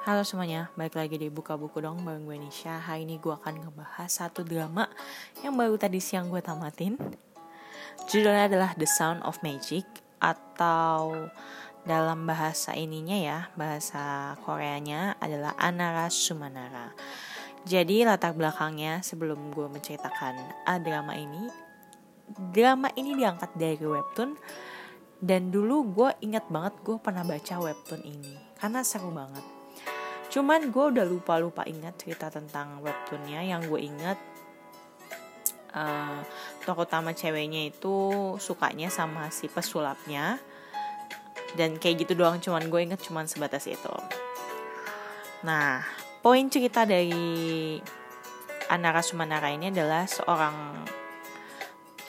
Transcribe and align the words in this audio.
Halo 0.00 0.24
semuanya, 0.24 0.72
balik 0.80 0.96
lagi 0.96 1.20
di 1.20 1.28
Buka 1.28 1.60
Buku 1.60 1.76
dong 1.84 2.00
bareng 2.00 2.24
gue 2.24 2.40
Nisha. 2.40 2.80
Hari 2.80 3.04
ini 3.04 3.20
gue 3.20 3.36
akan 3.36 3.68
ngebahas 3.68 4.08
satu 4.08 4.40
drama 4.40 4.88
yang 5.44 5.52
baru 5.52 5.76
tadi 5.76 6.00
siang 6.00 6.32
gue 6.32 6.40
tamatin. 6.40 6.96
Judulnya 8.08 8.48
adalah 8.48 8.72
The 8.80 8.88
Sound 8.88 9.20
of 9.28 9.36
Magic 9.44 9.84
Atau 10.16 11.28
dalam 11.84 12.24
bahasa 12.24 12.72
ininya 12.72 13.12
ya, 13.12 13.38
bahasa 13.60 14.32
Koreanya 14.40 15.20
adalah 15.20 15.52
Anara 15.60 16.08
Sumanara. 16.08 16.96
Jadi 17.68 18.00
latar 18.00 18.32
belakangnya 18.32 19.04
sebelum 19.04 19.52
gue 19.52 19.68
menceritakan 19.68 20.64
ah, 20.64 20.80
drama 20.80 21.12
ini 21.12 21.44
Drama 22.56 22.88
ini 22.96 23.20
diangkat 23.20 23.52
dari 23.52 23.84
webtoon. 23.84 24.32
Dan 25.20 25.52
dulu 25.52 25.92
gue 25.92 26.10
ingat 26.24 26.48
banget 26.48 26.72
gue 26.88 26.96
pernah 26.96 27.20
baca 27.20 27.60
webtoon 27.60 28.00
ini 28.00 28.32
karena 28.56 28.80
seru 28.80 29.12
banget 29.12 29.59
Cuman 30.30 30.70
gue 30.70 30.84
udah 30.94 31.04
lupa-lupa 31.04 31.66
ingat 31.66 31.98
cerita 32.06 32.30
tentang 32.30 32.78
webtoonnya 32.80 33.42
yang 33.42 33.66
gue 33.66 33.82
inget 33.82 34.18
uh, 35.74 36.22
tokoh 36.62 36.86
utama 36.86 37.10
ceweknya 37.10 37.70
itu 37.70 37.96
sukanya 38.38 38.86
sama 38.90 39.30
si 39.34 39.50
pesulapnya 39.50 40.38
dan 41.58 41.82
kayak 41.82 42.06
gitu 42.06 42.14
doang 42.14 42.38
cuman 42.38 42.70
gue 42.70 42.80
inget 42.80 43.00
cuman 43.02 43.26
sebatas 43.26 43.66
itu. 43.66 43.94
Nah, 45.42 45.82
poin 46.22 46.46
cerita 46.46 46.86
dari 46.86 47.80
Anara 48.70 49.02
Sumanara 49.02 49.50
ini 49.50 49.74
adalah 49.74 50.06
seorang 50.06 50.86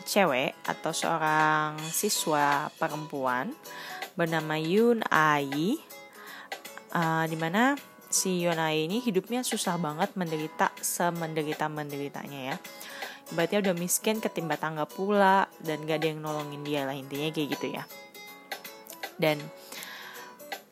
cewek 0.05 0.53
atau 0.67 0.91
seorang 0.93 1.79
siswa 1.89 2.69
perempuan 2.75 3.55
bernama 4.13 4.59
Yun 4.59 5.01
Ai 5.07 5.79
uh, 6.91 7.25
di 7.25 7.37
mana 7.39 7.73
si 8.11 8.43
Yonai 8.43 8.85
ini 8.85 8.99
hidupnya 8.99 9.41
susah 9.41 9.79
banget 9.79 10.13
menderita 10.19 10.75
semenderita 10.77 11.71
menderitanya 11.71 12.53
ya. 12.53 12.57
Berarti 13.31 13.63
udah 13.63 13.73
miskin 13.73 14.19
ketimba 14.19 14.59
tangga 14.59 14.83
pula 14.83 15.47
dan 15.63 15.87
gak 15.87 16.03
ada 16.03 16.07
yang 16.11 16.19
nolongin 16.19 16.67
dia 16.67 16.83
lah 16.83 16.93
intinya 16.93 17.31
kayak 17.31 17.49
gitu 17.55 17.67
ya. 17.71 17.83
Dan 19.15 19.39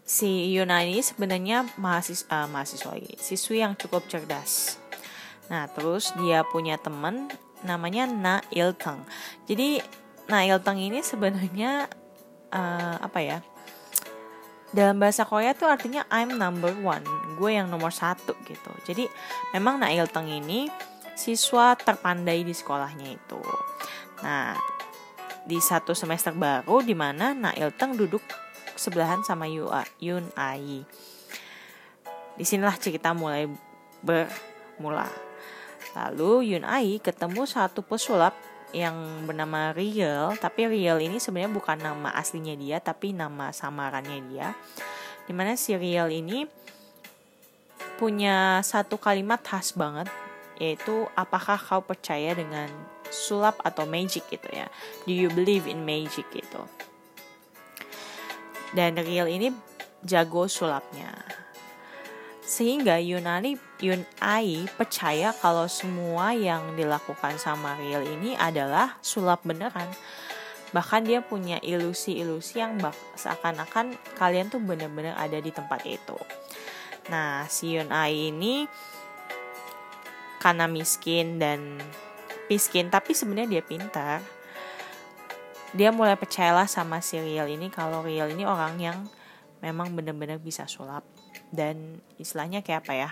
si 0.04 0.52
Yona 0.52 0.84
ini 0.84 1.00
sebenarnya 1.00 1.70
mahasiswa, 1.80 2.28
uh, 2.28 2.48
mahasiswa 2.52 2.92
lagi 2.92 3.16
siswi 3.22 3.64
yang 3.64 3.80
cukup 3.80 4.04
cerdas. 4.12 4.76
Nah 5.48 5.72
terus 5.72 6.12
dia 6.20 6.44
punya 6.46 6.76
temen 6.78 7.32
namanya 7.64 8.08
Na 8.08 8.40
Il 8.54 8.72
Teng 8.76 9.04
jadi 9.48 9.84
Na 10.32 10.48
Il 10.48 10.60
Teng 10.64 10.80
ini 10.80 11.04
sebenarnya 11.04 11.92
uh, 12.54 12.96
apa 13.00 13.20
ya 13.20 13.38
dalam 14.70 15.02
bahasa 15.02 15.26
Korea 15.26 15.58
tuh 15.58 15.68
artinya 15.68 16.06
I'm 16.14 16.38
number 16.38 16.72
one 16.80 17.04
gue 17.40 17.56
yang 17.56 17.72
nomor 17.72 17.96
satu 17.96 18.36
gitu. 18.44 18.72
Jadi 18.84 19.08
memang 19.56 19.80
Nail 19.80 20.12
Teng 20.12 20.28
ini 20.28 20.68
siswa 21.16 21.80
terpandai 21.80 22.44
di 22.44 22.52
sekolahnya 22.52 23.08
itu. 23.16 23.40
Nah 24.20 24.60
di 25.48 25.58
satu 25.58 25.96
semester 25.96 26.36
baru 26.36 26.84
di 26.84 26.94
mana 26.94 27.32
Nail 27.32 27.72
Teng 27.72 27.96
duduk 27.96 28.22
sebelahan 28.76 29.24
sama 29.24 29.48
Yun 29.48 30.26
Ai. 30.36 30.84
Di 32.36 32.44
sinilah 32.48 32.76
cerita 32.80 33.12
mulai 33.12 33.48
bermula. 34.04 35.08
Lalu 35.96 36.56
Yun 36.56 36.64
Ai 36.68 37.00
ketemu 37.04 37.44
satu 37.44 37.84
pesulap 37.84 38.36
yang 38.70 39.26
bernama 39.26 39.74
Real 39.74 40.38
tapi 40.38 40.70
Real 40.70 41.02
ini 41.02 41.18
sebenarnya 41.18 41.50
bukan 41.50 41.78
nama 41.82 42.14
aslinya 42.14 42.54
dia 42.54 42.78
tapi 42.80 43.12
nama 43.12 43.50
samarannya 43.52 44.20
dia. 44.32 44.56
Di 45.28 45.34
mana 45.36 45.58
si 45.60 45.76
Real 45.76 46.10
ini 46.10 46.46
punya 48.00 48.64
satu 48.64 48.96
kalimat 48.96 49.44
khas 49.44 49.76
banget 49.76 50.08
yaitu 50.56 51.08
apakah 51.20 51.60
kau 51.60 51.84
percaya 51.84 52.32
dengan 52.36 52.72
sulap 53.12 53.60
atau 53.64 53.84
magic? 53.84 54.24
gitu 54.32 54.48
ya. 54.52 54.72
Do 55.04 55.12
you 55.12 55.28
believe 55.32 55.68
in 55.68 55.84
magic? 55.84 56.28
gitu. 56.32 56.64
Dan 58.72 58.96
Real 59.00 59.28
ini 59.28 59.52
jago 60.04 60.48
sulapnya. 60.48 61.12
Sehingga 62.44 62.98
Yunani 62.98 63.56
Yun 63.80 64.04
Ai 64.20 64.66
percaya 64.74 65.32
kalau 65.38 65.70
semua 65.70 66.34
yang 66.34 66.74
dilakukan 66.76 67.38
sama 67.38 67.78
Real 67.78 68.04
ini 68.04 68.36
adalah 68.36 68.98
sulap 69.00 69.46
beneran. 69.46 69.88
Bahkan 70.70 71.08
dia 71.08 71.22
punya 71.22 71.58
ilusi-ilusi 71.62 72.62
yang 72.62 72.78
seakan-akan 73.18 73.96
kalian 74.18 74.54
tuh 74.54 74.62
bener-bener 74.62 75.18
ada 75.18 75.38
di 75.42 75.50
tempat 75.50 75.82
itu. 75.86 76.18
Nah, 77.10 77.50
si 77.50 77.74
Yun 77.74 77.90
ini 78.10 78.70
karena 80.40 80.72
miskin 80.72 81.42
dan 81.42 81.82
miskin 82.48 82.88
tapi 82.88 83.12
sebenarnya 83.18 83.60
dia 83.60 83.64
pintar. 83.66 84.22
Dia 85.70 85.94
mulai 85.94 86.18
percayalah 86.18 86.66
sama 86.66 86.98
si 87.02 87.22
Real 87.22 87.46
ini 87.46 87.70
kalau 87.70 88.02
Real 88.02 88.30
ini 88.34 88.42
orang 88.46 88.78
yang 88.82 88.98
memang 89.62 89.94
bener-bener 89.94 90.42
bisa 90.42 90.66
sulap 90.66 91.06
dan 91.54 92.02
istilahnya 92.18 92.64
kayak 92.66 92.86
apa 92.86 92.94
ya 92.96 93.10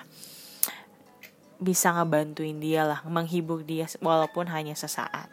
bisa 1.57 1.89
ngebantuin 1.89 2.61
dia 2.61 2.85
lah 2.85 3.01
menghibur 3.05 3.65
dia 3.65 3.89
walaupun 4.01 4.45
hanya 4.49 4.77
sesaat 4.77 5.29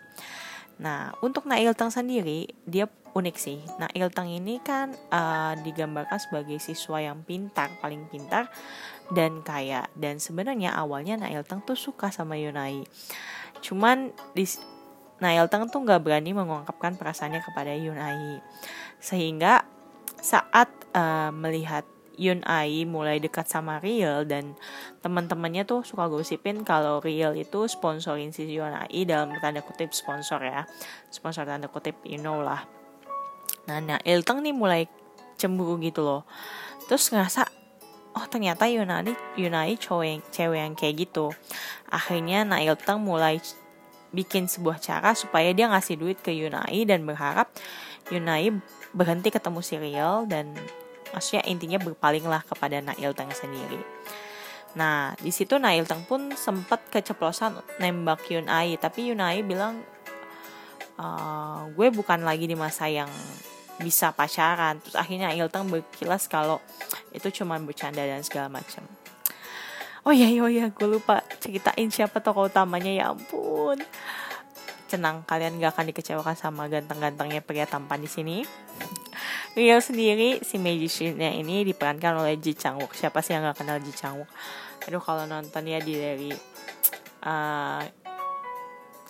nah 0.78 1.14
untuk 1.22 1.46
Nail 1.46 1.72
Teng 1.78 1.94
sendiri 1.94 2.50
dia 2.66 2.90
unik 3.14 3.36
sih. 3.38 3.62
Nail 3.78 4.10
Teng 4.10 4.26
ini 4.26 4.58
kan 4.58 4.90
uh, 5.14 5.54
digambarkan 5.62 6.18
sebagai 6.18 6.58
siswa 6.58 6.98
yang 6.98 7.22
pintar 7.22 7.70
paling 7.78 8.10
pintar 8.10 8.50
dan 9.14 9.40
kaya. 9.46 9.86
Dan 9.94 10.18
sebenarnya 10.18 10.74
awalnya 10.74 11.14
Nail 11.14 11.46
Teng 11.46 11.62
tuh 11.62 11.78
suka 11.78 12.10
sama 12.10 12.34
Yunai. 12.34 12.82
Cuman 13.62 14.10
di 14.34 14.44
Nail 15.22 15.46
Teng 15.46 15.70
tuh 15.70 15.80
nggak 15.86 16.02
berani 16.02 16.34
mengungkapkan 16.34 16.98
perasaannya 16.98 17.40
kepada 17.40 17.72
Yunai. 17.78 18.42
Sehingga 18.98 19.62
saat 20.18 20.68
uh, 20.92 21.30
melihat 21.30 21.86
Yun 22.16 22.46
Ai 22.46 22.86
mulai 22.86 23.18
dekat 23.18 23.50
sama 23.50 23.82
Real 23.82 24.22
dan 24.24 24.54
teman-temannya 25.02 25.66
tuh 25.66 25.82
suka 25.82 26.06
gosipin 26.06 26.62
kalau 26.62 27.02
Real 27.02 27.34
itu 27.34 27.66
sponsorin 27.66 28.30
si 28.30 28.46
Yun 28.46 28.74
Ai 28.74 29.06
dalam 29.06 29.34
tanda 29.42 29.60
kutip 29.60 29.90
sponsor 29.90 30.40
ya. 30.42 30.62
Sponsor 31.10 31.44
tanda 31.44 31.66
kutip 31.66 31.98
you 32.06 32.18
know 32.22 32.38
lah. 32.40 32.66
Nah 33.66 33.80
nah 33.80 33.98
Ilteng 34.02 34.44
nih 34.44 34.54
mulai 34.54 34.86
cemburu 35.36 35.80
gitu 35.82 36.04
loh. 36.04 36.22
Terus 36.86 37.10
ngerasa 37.10 37.48
oh 38.14 38.26
ternyata 38.30 38.70
Yunani 38.70 39.12
Yunai 39.34 39.74
cowok 39.74 40.04
yang 40.06 40.20
cewek 40.30 40.60
yang 40.62 40.74
kayak 40.78 40.94
gitu. 41.08 41.34
Akhirnya 41.90 42.46
Nail 42.46 42.78
Teng 42.78 43.02
mulai 43.02 43.42
bikin 44.14 44.46
sebuah 44.46 44.78
cara 44.78 45.12
supaya 45.18 45.50
dia 45.50 45.66
ngasih 45.66 45.98
duit 45.98 46.18
ke 46.22 46.30
Yunai 46.30 46.86
dan 46.86 47.02
berharap 47.02 47.50
Yunai 48.14 48.54
berhenti 48.94 49.34
ketemu 49.34 49.60
si 49.60 49.74
Real 49.74 50.22
dan 50.30 50.54
maksudnya 51.14 51.46
intinya 51.46 51.78
berpalinglah 51.78 52.42
kepada 52.42 52.82
Nail 52.82 53.14
Teng 53.14 53.30
sendiri. 53.30 53.78
Nah, 54.74 55.14
di 55.22 55.30
situ 55.30 55.54
Nail 55.62 55.86
Teng 55.86 56.02
pun 56.02 56.34
sempat 56.34 56.82
keceplosan 56.90 57.54
nembak 57.78 58.26
Yun 58.26 58.50
Ai, 58.50 58.74
tapi 58.74 59.14
Yun 59.14 59.22
Ai 59.22 59.46
bilang 59.46 59.78
e, 60.98 61.06
gue 61.70 61.88
bukan 61.94 62.26
lagi 62.26 62.50
di 62.50 62.58
masa 62.58 62.90
yang 62.90 63.08
bisa 63.78 64.10
pacaran. 64.10 64.82
Terus 64.82 64.98
akhirnya 64.98 65.30
Nail 65.30 65.46
Teng 65.46 65.70
berkilas 65.70 66.26
kalau 66.26 66.58
itu 67.14 67.30
cuma 67.30 67.54
bercanda 67.62 68.02
dan 68.02 68.26
segala 68.26 68.50
macam. 68.50 68.82
Oh 70.04 70.12
iya, 70.12 70.28
oh 70.42 70.50
iya, 70.50 70.68
gue 70.68 70.84
lupa 70.90 71.24
ceritain 71.40 71.88
siapa 71.88 72.20
tokoh 72.20 72.50
utamanya 72.50 72.92
ya 72.92 73.04
ampun. 73.14 73.78
Tenang, 74.90 75.24
kalian 75.24 75.56
gak 75.62 75.78
akan 75.78 75.86
dikecewakan 75.94 76.36
sama 76.36 76.68
ganteng-gantengnya 76.68 77.40
pria 77.40 77.64
tampan 77.64 78.04
di 78.04 78.10
sini. 78.10 78.36
Rio 79.54 79.78
sendiri 79.78 80.42
si 80.42 80.58
magiciannya 80.58 81.38
ini 81.38 81.62
diperankan 81.62 82.26
oleh 82.26 82.34
Ji 82.42 82.58
Chang 82.58 82.74
Wook. 82.82 82.90
Siapa 82.90 83.22
sih 83.22 83.38
yang 83.38 83.46
gak 83.46 83.62
kenal 83.62 83.78
Ji 83.78 83.94
Chang 83.94 84.18
Wook? 84.18 84.30
Aduh 84.90 84.98
kalau 84.98 85.30
nonton 85.30 85.62
ya 85.70 85.78
di 85.78 85.94
dari 85.94 86.34
uh, 87.22 87.82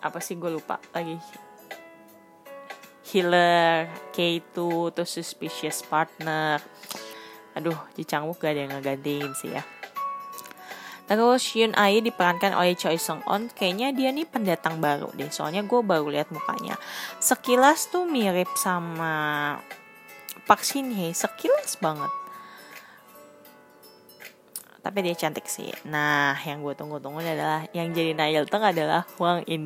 apa 0.04 0.18
sih 0.20 0.36
gue 0.36 0.52
lupa 0.52 0.76
lagi 0.92 1.16
Healer, 3.08 3.88
K2, 4.12 4.56
terus 4.92 5.16
Suspicious 5.16 5.80
Partner. 5.80 6.60
Aduh, 7.56 7.78
Ji 7.96 8.04
Chang 8.04 8.28
Wook 8.28 8.44
gak 8.44 8.52
ada 8.52 8.68
yang 8.68 8.72
ngegantiin 8.76 9.32
sih 9.32 9.48
ya. 9.48 9.64
Terus 11.04 11.44
Yun 11.56 11.76
Ai 11.76 12.00
diperankan 12.00 12.56
oleh 12.56 12.76
Choi 12.76 12.96
Sung 12.96 13.20
On. 13.28 13.48
Kayaknya 13.48 13.92
dia 13.92 14.08
nih 14.12 14.24
pendatang 14.24 14.80
baru 14.80 15.12
deh. 15.12 15.28
Soalnya 15.28 15.64
gue 15.64 15.80
baru 15.84 16.08
lihat 16.08 16.32
mukanya. 16.32 16.80
Sekilas 17.20 17.92
tuh 17.92 18.08
mirip 18.08 18.48
sama 18.56 19.56
Park 20.44 20.60
Shin 20.60 20.92
Hye 20.92 21.16
sekilas 21.16 21.80
banget. 21.80 22.12
Tapi 24.84 25.00
dia 25.00 25.16
cantik 25.16 25.48
sih. 25.48 25.72
Nah 25.88 26.36
yang 26.44 26.60
gue 26.60 26.76
tunggu-tunggu 26.76 27.24
adalah 27.24 27.64
yang 27.72 27.88
jadi 27.96 28.12
Nail 28.12 28.44
Teng 28.44 28.60
adalah 28.60 29.08
Wang 29.16 29.40
In 29.48 29.64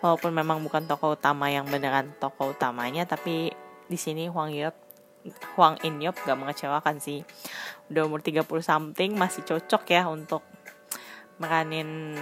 walaupun 0.00 0.32
memang 0.32 0.64
bukan 0.64 0.88
tokoh 0.88 1.14
utama 1.14 1.52
yang 1.52 1.68
beneran 1.68 2.16
tokoh 2.16 2.56
utamanya 2.56 3.04
tapi 3.04 3.52
di 3.86 3.98
sini 4.00 4.32
Huang 4.32 4.48
Yop 4.48 4.72
Huang 5.54 5.76
In 5.84 6.00
Yop 6.00 6.16
gak 6.24 6.34
mengecewakan 6.34 6.98
sih. 6.98 7.22
Udah 7.92 8.08
umur 8.08 8.24
30 8.24 8.42
something 8.64 9.14
masih 9.14 9.44
cocok 9.44 9.82
ya 9.92 10.08
untuk 10.08 10.42
meranin 11.38 12.16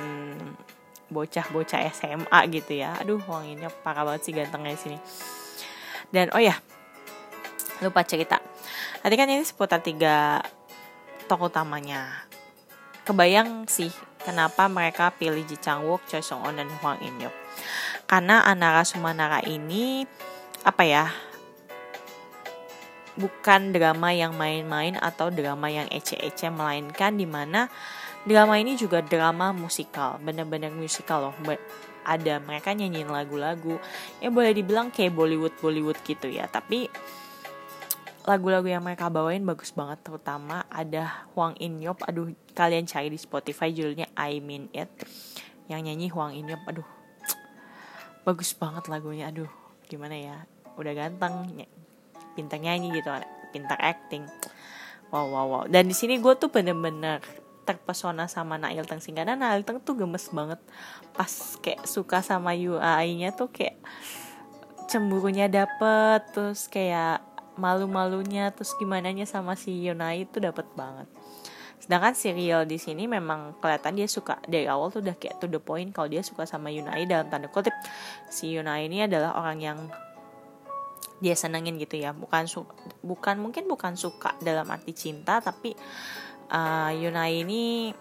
bocah-bocah 1.08 1.88
SMA 1.94 2.40
gitu 2.52 2.76
ya. 2.76 2.98
Aduh 3.00 3.22
Huang 3.24 3.48
In 3.48 3.64
Yop 3.64 3.72
parah 3.80 4.04
banget 4.04 4.28
sih 4.28 4.34
gantengnya 4.36 4.76
di 4.76 4.80
sini 4.84 4.98
dan 6.14 6.32
oh 6.32 6.42
ya 6.42 6.56
lupa 7.84 8.02
cerita. 8.02 8.42
Tadi 8.98 9.14
kan 9.14 9.30
ini 9.30 9.46
seputar 9.46 9.80
tiga 9.80 10.42
tokoh 11.30 11.46
utamanya. 11.46 12.26
Kebayang 13.06 13.70
sih 13.70 13.88
kenapa 14.20 14.68
mereka 14.68 15.14
pilih 15.14 15.46
Ji 15.46 15.56
Chang 15.56 15.86
Wook, 15.86 16.04
Choi 16.10 16.20
Song 16.20 16.44
On 16.44 16.52
dan 16.52 16.68
Huang 16.82 17.00
In 17.00 17.16
Yop 17.22 17.32
karena 18.08 18.40
Anara 18.48 18.82
Sumanara 18.88 19.44
ini 19.44 20.08
apa 20.64 20.82
ya 20.82 21.04
bukan 23.20 23.74
drama 23.74 24.14
yang 24.16 24.32
main-main 24.34 24.96
atau 24.96 25.28
drama 25.28 25.68
yang 25.68 25.86
ece-ece 25.92 26.48
melainkan 26.48 27.18
di 27.18 27.28
mana 27.28 27.68
drama 28.24 28.56
ini 28.56 28.80
juga 28.80 29.04
drama 29.04 29.52
musikal 29.52 30.16
bener-bener 30.24 30.72
musikal 30.72 31.30
loh 31.30 31.36
ada 32.08 32.40
mereka 32.40 32.72
nyanyiin 32.72 33.12
lagu-lagu. 33.12 33.76
Ya 34.24 34.32
boleh 34.32 34.56
dibilang 34.56 34.88
kayak 34.88 35.12
Bollywood 35.12 35.52
Bollywood 35.60 36.00
gitu 36.08 36.32
ya. 36.32 36.48
Tapi 36.48 36.88
lagu-lagu 38.24 38.64
yang 38.64 38.80
mereka 38.80 39.12
bawain 39.12 39.44
bagus 39.44 39.76
banget. 39.76 40.00
Terutama 40.00 40.64
ada 40.72 41.28
Huang 41.36 41.52
In 41.60 41.84
Yop 41.84 42.00
aduh 42.08 42.32
kalian 42.56 42.88
cari 42.88 43.12
di 43.12 43.20
Spotify 43.20 43.68
judulnya 43.68 44.08
I 44.16 44.40
Mean 44.40 44.72
It. 44.72 44.88
Yang 45.68 45.80
nyanyi 45.84 46.06
Huang 46.08 46.32
In 46.32 46.48
Yop 46.48 46.64
aduh 46.64 46.88
bagus 48.24 48.56
banget 48.56 48.88
lagunya. 48.88 49.28
Aduh 49.28 49.52
gimana 49.84 50.16
ya? 50.16 50.48
Udah 50.80 50.96
ganteng 50.96 51.60
pintar 52.32 52.56
nyanyi 52.56 52.96
gitu. 52.96 53.12
Pintar 53.52 53.76
acting. 53.84 54.24
Wow 55.12 55.28
wow 55.28 55.46
wow. 55.48 55.64
Dan 55.68 55.88
di 55.88 55.96
sini 55.96 56.20
gue 56.20 56.34
tuh 56.36 56.52
bener-bener 56.52 57.20
terpesona 57.68 58.24
sama 58.32 58.56
Nail 58.56 58.88
Teng 58.88 59.04
sih. 59.04 59.12
Karena 59.12 59.36
Nail 59.36 59.68
Teng 59.68 59.84
tuh 59.84 60.00
gemes 60.00 60.32
banget. 60.32 60.56
Pas 61.12 61.32
kayak 61.60 61.84
suka 61.84 62.24
sama 62.24 62.56
UI-nya 62.56 63.36
tuh 63.36 63.52
kayak 63.52 63.76
cemburunya 64.88 65.52
dapet 65.52 66.24
terus 66.32 66.64
kayak 66.72 67.20
malu-malunya 67.60 68.48
terus 68.56 68.72
gimana 68.80 69.12
nya 69.12 69.28
sama 69.28 69.52
si 69.52 69.84
Yunai 69.84 70.24
itu 70.24 70.40
dapet 70.40 70.64
banget. 70.72 71.04
Sedangkan 71.78 72.16
serial 72.16 72.64
di 72.64 72.80
sini 72.80 73.04
memang 73.04 73.60
kelihatan 73.60 74.00
dia 74.00 74.08
suka 74.08 74.40
dari 74.48 74.64
awal 74.64 74.88
tuh 74.88 75.04
udah 75.04 75.16
kayak 75.20 75.36
to 75.42 75.46
the 75.50 75.60
point 75.60 75.92
kalau 75.92 76.08
dia 76.08 76.24
suka 76.24 76.48
sama 76.48 76.72
Yunai 76.72 77.04
dalam 77.04 77.28
tanda 77.28 77.52
kutip. 77.52 77.74
Si 78.32 78.48
Yunai 78.48 78.88
ini 78.88 79.04
adalah 79.04 79.36
orang 79.36 79.58
yang 79.60 79.78
dia 81.18 81.34
senengin 81.34 81.76
gitu 81.76 81.98
ya. 81.98 82.14
Bukan 82.14 82.46
bukan 83.02 83.36
mungkin 83.42 83.66
bukan 83.66 83.98
suka 83.98 84.38
dalam 84.40 84.70
arti 84.70 84.94
cinta 84.94 85.42
tapi 85.42 85.74
uh, 86.52 86.90
Yunai 86.92 87.44
ini 87.44 87.92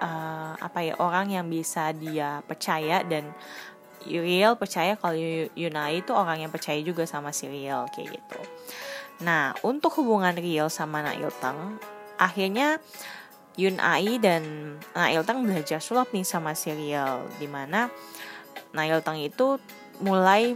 uh, 0.00 0.52
apa 0.58 0.78
ya 0.84 0.94
orang 1.00 1.32
yang 1.32 1.46
bisa 1.48 1.92
dia 1.96 2.40
percaya 2.44 3.04
dan 3.04 3.32
Real 4.04 4.52
percaya 4.60 5.00
kalau 5.00 5.16
Yunai 5.56 6.04
itu 6.04 6.12
orang 6.12 6.44
yang 6.44 6.52
percaya 6.52 6.76
juga 6.84 7.08
sama 7.08 7.32
si 7.32 7.48
Real 7.48 7.88
kayak 7.88 8.20
gitu. 8.20 8.40
Nah 9.24 9.56
untuk 9.64 9.96
hubungan 9.96 10.36
Real 10.36 10.68
sama 10.68 11.00
Nail 11.00 11.32
Teng 11.40 11.80
akhirnya 12.20 12.84
Yun 13.56 13.80
Ai 13.80 14.20
dan 14.20 14.76
Nail 14.92 15.24
Teng 15.24 15.40
belajar 15.48 15.80
sulap 15.80 16.12
nih 16.12 16.26
sama 16.26 16.52
si 16.52 16.68
Real 16.76 17.24
di 17.40 17.48
mana 17.48 17.88
Nail 18.76 19.00
Teng 19.00 19.24
itu 19.24 19.56
mulai 20.04 20.52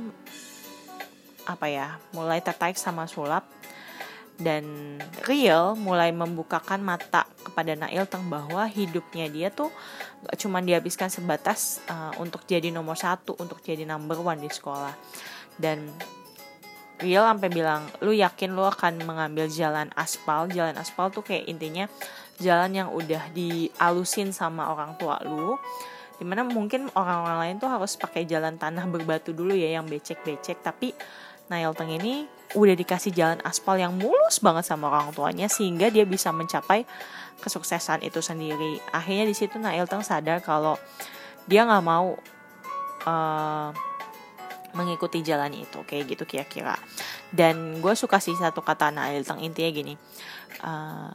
apa 1.49 1.67
ya 1.73 1.97
mulai 2.13 2.45
tertarik 2.45 2.77
sama 2.77 3.09
sulap 3.09 3.49
dan 4.39 4.97
Real 5.27 5.75
mulai 5.75 6.15
membukakan 6.15 6.79
mata 6.79 7.27
kepada 7.43 7.75
Nail 7.75 8.07
Teng 8.07 8.31
bahwa 8.31 8.65
hidupnya 8.71 9.27
dia 9.27 9.51
tuh 9.51 9.69
gak 10.25 10.39
cuma 10.39 10.63
dihabiskan 10.63 11.11
sebatas 11.11 11.83
uh, 11.91 12.15
untuk 12.23 12.47
jadi 12.47 12.71
nomor 12.71 12.95
satu 12.95 13.35
untuk 13.43 13.59
jadi 13.61 13.83
number 13.83 14.17
one 14.23 14.39
di 14.39 14.49
sekolah. 14.49 14.95
Dan 15.59 15.91
Real 17.03 17.27
sampai 17.27 17.51
bilang 17.51 17.91
lu 17.99 18.15
yakin 18.15 18.55
lu 18.55 18.63
akan 18.63 19.03
mengambil 19.03 19.51
jalan 19.51 19.91
aspal? 19.99 20.47
Jalan 20.47 20.79
aspal 20.79 21.11
tuh 21.11 21.27
kayak 21.27 21.51
intinya 21.51 21.91
jalan 22.39 22.71
yang 22.75 22.89
udah 22.95 23.35
dialusin 23.35 24.31
sama 24.31 24.71
orang 24.71 24.95
tua 25.03 25.19
lu 25.27 25.59
di 26.19 26.27
mana 26.27 26.43
mungkin 26.43 26.91
orang-orang 26.99 27.39
lain 27.39 27.57
tuh 27.63 27.71
harus 27.71 27.95
pakai 27.95 28.27
jalan 28.27 28.59
tanah 28.59 28.87
berbatu 28.91 29.31
dulu 29.31 29.55
ya 29.55 29.79
yang 29.79 29.87
becek-becek. 29.87 30.63
Tapi 30.63 30.95
Nail 31.51 31.75
Teng 31.75 31.91
ini 31.95 32.38
udah 32.57 32.77
dikasih 32.77 33.13
jalan 33.13 33.41
aspal 33.45 33.77
yang 33.77 33.93
mulus 33.93 34.41
banget 34.41 34.65
sama 34.65 34.89
orang 34.89 35.13
tuanya 35.13 35.53
sehingga 35.53 35.93
dia 35.93 36.09
bisa 36.09 36.33
mencapai 36.33 36.89
kesuksesan 37.45 38.01
itu 38.01 38.25
sendiri. 38.25 38.81
Akhirnya 38.89 39.29
di 39.29 39.37
situ 39.37 39.61
Nail 39.61 39.85
Teng 39.85 40.01
sadar 40.01 40.41
kalau 40.41 40.81
dia 41.45 41.69
nggak 41.69 41.85
mau 41.85 42.17
uh, 43.05 43.69
mengikuti 44.73 45.21
jalan 45.21 45.53
itu 45.53 45.85
kayak 45.85 46.17
gitu 46.17 46.25
kira-kira. 46.25 46.77
Dan 47.29 47.85
gue 47.85 47.93
suka 47.93 48.17
sih 48.17 48.33
satu 48.33 48.65
kata 48.65 48.89
Nail 48.97 49.29
Teng 49.29 49.45
intinya 49.45 49.69
gini. 49.69 49.95
Uh, 50.65 51.13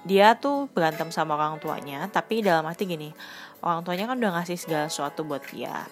dia 0.00 0.32
tuh 0.38 0.70
berantem 0.72 1.12
sama 1.12 1.36
orang 1.36 1.60
tuanya 1.60 2.08
tapi 2.08 2.40
dalam 2.40 2.64
arti 2.64 2.88
gini 2.88 3.12
orang 3.60 3.84
tuanya 3.84 4.08
kan 4.08 4.16
udah 4.16 4.32
ngasih 4.40 4.56
segala 4.56 4.88
sesuatu 4.88 5.28
buat 5.28 5.44
dia 5.52 5.84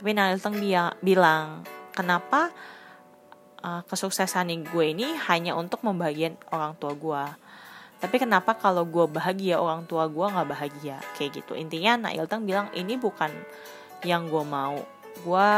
tapi 0.00 0.16
Nail 0.16 0.40
Teng 0.40 0.56
bilang 1.04 1.60
kenapa 1.92 2.48
uh, 3.64 3.82
kesuksesan 3.86 4.52
gue 4.66 4.84
ini 4.92 5.06
hanya 5.30 5.56
untuk 5.56 5.80
membahagiakan 5.86 6.38
orang 6.52 6.72
tua 6.76 6.92
gue 6.94 7.24
tapi 8.00 8.16
kenapa 8.16 8.56
kalau 8.56 8.88
gue 8.88 9.04
bahagia 9.12 9.60
orang 9.60 9.84
tua 9.84 10.08
gue 10.08 10.24
nggak 10.24 10.48
bahagia? 10.48 10.96
Kayak 11.20 11.44
gitu. 11.44 11.52
Intinya 11.52 12.08
Nail 12.08 12.24
Teng 12.24 12.48
bilang 12.48 12.72
ini 12.72 12.96
bukan 12.96 13.28
yang 14.08 14.32
gue 14.32 14.40
mau. 14.40 14.80
Gue 15.20 15.48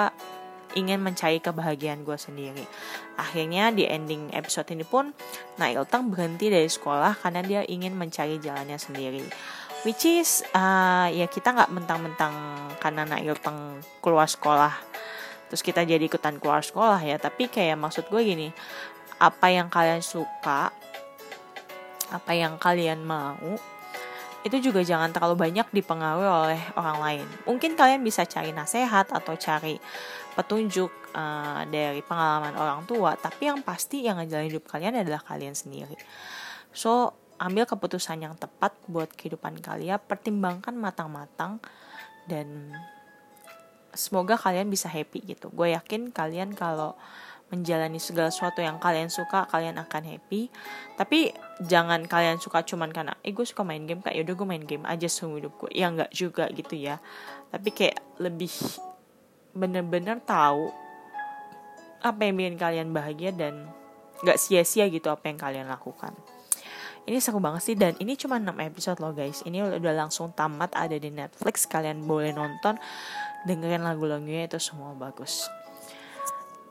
ingin 0.75 0.99
mencari 0.99 1.39
kebahagiaan 1.39 2.03
gue 2.03 2.19
sendiri. 2.19 2.67
Akhirnya 3.15 3.71
di 3.71 3.87
ending 3.87 4.35
episode 4.35 4.67
ini 4.75 4.83
pun 4.83 5.15
Nail 5.63 5.87
Teng 5.87 6.11
berhenti 6.11 6.51
dari 6.51 6.67
sekolah 6.67 7.23
karena 7.23 7.47
dia 7.47 7.63
ingin 7.63 7.95
mencari 7.95 8.43
jalannya 8.43 8.77
sendiri. 8.77 9.23
Which 9.87 10.03
is 10.03 10.43
uh, 10.51 11.07
ya 11.15 11.31
kita 11.31 11.55
nggak 11.55 11.71
mentang-mentang 11.71 12.35
karena 12.83 13.07
Nail 13.07 13.39
Teng 13.39 13.79
keluar 14.03 14.27
sekolah 14.27 14.92
terus 15.53 15.61
kita 15.61 15.85
jadi 15.85 16.01
ikutan 16.01 16.41
keluar 16.41 16.65
sekolah 16.65 16.97
ya 17.05 17.21
tapi 17.21 17.53
kayak 17.53 17.77
maksud 17.77 18.09
gue 18.09 18.23
gini 18.25 18.49
apa 19.21 19.53
yang 19.53 19.69
kalian 19.69 20.01
suka 20.01 20.73
apa 22.09 22.33
yang 22.33 22.57
kalian 22.57 23.05
mau 23.05 23.61
itu 24.43 24.59
juga 24.59 24.83
jangan 24.83 25.13
terlalu 25.15 25.39
banyak 25.39 25.71
dipengaruhi 25.71 26.27
oleh 26.27 26.63
orang 26.75 26.99
lain. 26.99 27.27
Mungkin 27.47 27.79
kalian 27.79 28.03
bisa 28.03 28.27
cari 28.27 28.51
nasihat 28.51 29.07
atau 29.15 29.39
cari 29.39 29.79
petunjuk 30.35 30.91
uh, 31.15 31.63
dari 31.71 32.03
pengalaman 32.03 32.59
orang 32.59 32.83
tua, 32.83 33.15
tapi 33.15 33.47
yang 33.47 33.63
pasti 33.63 34.03
yang 34.03 34.19
ngejalanin 34.19 34.51
hidup 34.51 34.67
kalian 34.67 34.99
adalah 34.99 35.23
kalian 35.23 35.55
sendiri. 35.55 35.95
So, 36.75 37.15
ambil 37.39 37.71
keputusan 37.71 38.19
yang 38.27 38.35
tepat 38.35 38.75
buat 38.91 39.15
kehidupan 39.15 39.63
kalian, 39.63 40.03
pertimbangkan 40.11 40.75
matang-matang 40.75 41.63
dan 42.27 42.75
semoga 43.93 44.37
kalian 44.41 44.69
bisa 44.69 44.89
happy 44.89 45.25
gitu. 45.25 45.49
Gue 45.53 45.77
yakin 45.77 46.13
kalian 46.13 46.57
kalau 46.57 46.97
menjalani 47.53 48.01
segala 48.01 48.33
sesuatu 48.33 48.65
yang 48.65 48.81
kalian 48.81 49.13
suka 49.13 49.45
kalian 49.53 49.77
akan 49.77 50.03
happy. 50.09 50.49
Tapi 50.97 51.37
jangan 51.61 52.09
kalian 52.09 52.41
suka 52.41 52.65
cuman 52.65 52.89
karena 52.89 53.13
eh 53.21 53.37
gue 53.37 53.45
suka 53.45 53.61
main 53.61 53.85
game 53.85 54.01
kayak 54.01 54.25
yaudah 54.25 54.35
gue 54.35 54.49
main 54.49 54.65
game 54.65 54.85
aja 54.89 55.05
seumur 55.05 55.45
hidup 55.45 55.55
gue 55.61 55.71
ya 55.77 55.93
nggak 55.93 56.11
juga 56.17 56.49
gitu 56.49 56.75
ya. 56.81 56.97
Tapi 57.53 57.69
kayak 57.71 58.01
lebih 58.25 58.53
bener-bener 59.53 60.17
tahu 60.25 60.73
apa 62.01 62.21
yang 62.25 62.35
bikin 62.41 62.57
kalian 62.57 62.89
bahagia 62.91 63.31
dan 63.37 63.69
nggak 64.25 64.41
sia-sia 64.41 64.89
gitu 64.89 65.13
apa 65.13 65.29
yang 65.29 65.37
kalian 65.37 65.69
lakukan. 65.69 66.17
Ini 67.03 67.19
seru 67.19 67.43
banget 67.43 67.63
sih 67.67 67.75
dan 67.75 67.99
ini 67.99 68.15
cuma 68.15 68.39
6 68.39 68.49
episode 68.63 68.99
loh 69.03 69.11
guys. 69.11 69.43
Ini 69.43 69.83
udah 69.83 69.95
langsung 70.07 70.31
tamat 70.31 70.71
ada 70.79 70.95
di 70.95 71.11
Netflix. 71.11 71.67
Kalian 71.67 72.07
boleh 72.07 72.31
nonton 72.31 72.79
dengerin 73.49 73.83
lagu-lagunya 73.83 74.47
itu 74.47 74.59
semua 74.63 74.95
bagus. 74.95 75.47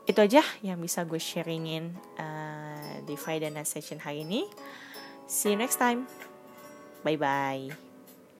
Itu 0.08 0.18
aja 0.18 0.42
yang 0.66 0.82
bisa 0.82 1.06
gue 1.06 1.20
sharingin 1.20 1.94
uh, 2.18 3.00
di 3.06 3.14
Friday 3.14 3.52
Night 3.54 3.70
Session 3.70 4.02
hari 4.02 4.26
ini. 4.26 4.48
See 5.30 5.54
you 5.54 5.58
next 5.58 5.78
time. 5.78 6.10
Bye 7.02 7.18
bye 7.18 7.91